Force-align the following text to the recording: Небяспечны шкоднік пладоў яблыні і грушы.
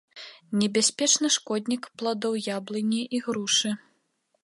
Небяспечны 0.61 1.27
шкоднік 1.37 1.83
пладоў 2.01 2.41
яблыні 2.57 3.01
і 3.19 3.25
грушы. 3.27 3.69